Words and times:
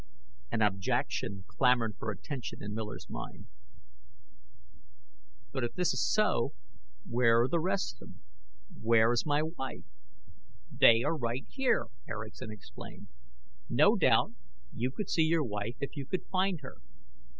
An 0.49 0.63
objection 0.63 1.43
clamored 1.45 1.95
for 1.99 2.09
attention 2.09 2.63
in 2.63 2.73
Miller's 2.73 3.07
mind. 3.07 3.45
"But 5.51 5.63
if 5.63 5.75
this 5.75 5.93
is 5.93 6.11
so, 6.11 6.53
where 7.07 7.43
are 7.43 7.47
the 7.47 7.59
rest 7.59 8.01
of 8.01 8.07
them? 8.09 8.19
Where 8.81 9.13
is 9.13 9.27
my 9.27 9.43
wife?" 9.43 9.85
"They 10.71 11.03
are 11.03 11.15
right 11.15 11.45
here," 11.49 11.85
Erickson 12.09 12.49
explained. 12.49 13.09
"No 13.69 13.95
doubt 13.95 14.31
you 14.73 14.89
could 14.89 15.07
see 15.11 15.25
your 15.25 15.43
wife 15.43 15.75
if 15.79 15.95
you 15.95 16.07
could 16.07 16.25
find 16.31 16.61
her. 16.61 16.77